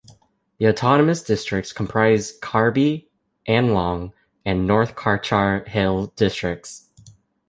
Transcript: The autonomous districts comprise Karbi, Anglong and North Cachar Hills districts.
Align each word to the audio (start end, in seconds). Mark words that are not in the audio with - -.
The 0.57 0.67
autonomous 0.67 1.21
districts 1.21 1.71
comprise 1.71 2.39
Karbi, 2.39 3.05
Anglong 3.47 4.13
and 4.43 4.65
North 4.65 4.95
Cachar 4.95 5.67
Hills 5.69 6.09
districts. 6.15 6.89